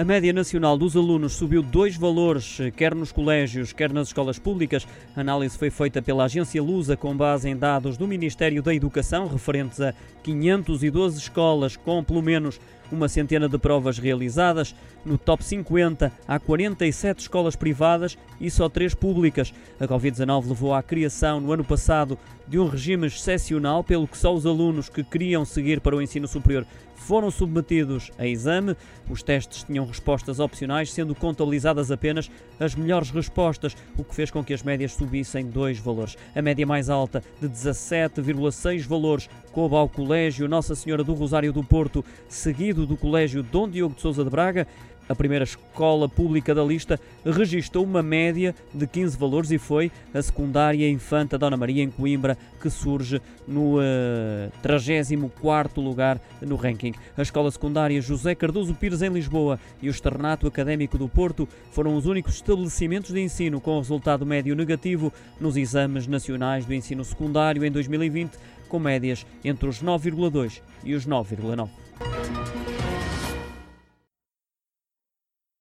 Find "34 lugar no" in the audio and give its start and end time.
54.62-56.54